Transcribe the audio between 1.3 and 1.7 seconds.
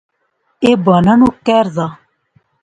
کہر